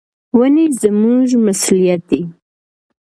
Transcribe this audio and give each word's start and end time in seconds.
ونې 0.37 0.65
زموږ 0.81 1.29
مسؤلیت 1.45 2.01
دي. 2.09 2.21